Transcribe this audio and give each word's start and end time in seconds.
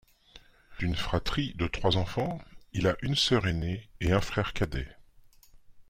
D’une 0.79 0.95
fratrie 0.95 1.53
de 1.59 1.67
trois 1.67 1.95
enfants, 1.95 2.39
il 2.73 2.87
a 2.87 2.95
une 3.03 3.13
sœur 3.15 3.45
ainée 3.45 3.87
et 3.99 4.13
un 4.13 4.19
frère 4.19 4.53
cadet. 4.53 4.87